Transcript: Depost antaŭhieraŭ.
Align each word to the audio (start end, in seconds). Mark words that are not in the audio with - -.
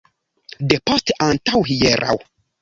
Depost 0.73 1.13
antaŭhieraŭ. 1.27 2.17